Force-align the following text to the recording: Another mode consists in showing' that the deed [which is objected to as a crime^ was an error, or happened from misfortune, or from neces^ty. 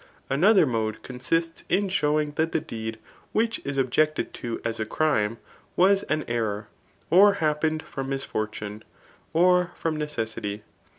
Another 0.31 0.65
mode 0.65 1.03
consists 1.03 1.63
in 1.69 1.87
showing' 1.87 2.31
that 2.35 2.53
the 2.53 2.59
deed 2.59 2.97
[which 3.33 3.61
is 3.63 3.77
objected 3.77 4.33
to 4.33 4.59
as 4.65 4.79
a 4.79 4.85
crime^ 4.87 5.37
was 5.75 6.01
an 6.09 6.25
error, 6.27 6.69
or 7.11 7.33
happened 7.33 7.83
from 7.83 8.09
misfortune, 8.09 8.83
or 9.31 9.71
from 9.75 9.99
neces^ty. 9.99 10.63